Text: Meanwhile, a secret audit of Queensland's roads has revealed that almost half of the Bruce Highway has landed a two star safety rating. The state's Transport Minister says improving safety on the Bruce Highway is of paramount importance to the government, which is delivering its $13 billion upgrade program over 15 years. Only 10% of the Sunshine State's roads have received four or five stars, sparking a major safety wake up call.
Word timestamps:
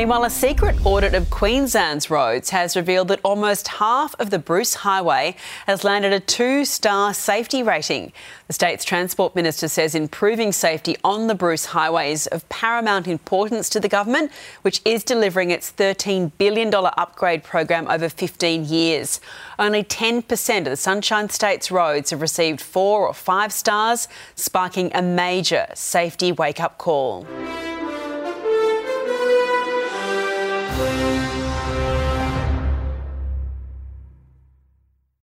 Meanwhile, 0.00 0.24
a 0.24 0.30
secret 0.30 0.76
audit 0.86 1.12
of 1.12 1.28
Queensland's 1.28 2.08
roads 2.08 2.48
has 2.48 2.74
revealed 2.74 3.08
that 3.08 3.20
almost 3.22 3.68
half 3.68 4.14
of 4.18 4.30
the 4.30 4.38
Bruce 4.38 4.76
Highway 4.76 5.36
has 5.66 5.84
landed 5.84 6.14
a 6.14 6.20
two 6.20 6.64
star 6.64 7.12
safety 7.12 7.62
rating. 7.62 8.10
The 8.46 8.54
state's 8.54 8.82
Transport 8.82 9.36
Minister 9.36 9.68
says 9.68 9.94
improving 9.94 10.52
safety 10.52 10.96
on 11.04 11.26
the 11.26 11.34
Bruce 11.34 11.66
Highway 11.66 12.12
is 12.12 12.26
of 12.28 12.48
paramount 12.48 13.08
importance 13.08 13.68
to 13.68 13.78
the 13.78 13.90
government, 13.90 14.32
which 14.62 14.80
is 14.86 15.04
delivering 15.04 15.50
its 15.50 15.70
$13 15.70 16.32
billion 16.38 16.74
upgrade 16.74 17.44
program 17.44 17.86
over 17.86 18.08
15 18.08 18.64
years. 18.64 19.20
Only 19.58 19.84
10% 19.84 20.58
of 20.60 20.64
the 20.64 20.76
Sunshine 20.76 21.28
State's 21.28 21.70
roads 21.70 22.08
have 22.08 22.22
received 22.22 22.62
four 22.62 23.06
or 23.06 23.12
five 23.12 23.52
stars, 23.52 24.08
sparking 24.34 24.90
a 24.94 25.02
major 25.02 25.66
safety 25.74 26.32
wake 26.32 26.58
up 26.58 26.78
call. 26.78 27.26